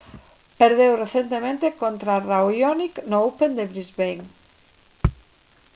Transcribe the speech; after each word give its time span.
perdeu 0.61 0.91
recentemente 1.03 1.75
contra 1.81 2.23
raonic 2.29 2.93
no 3.09 3.19
open 3.29 3.51
de 3.57 3.63
brisbane 3.71 4.25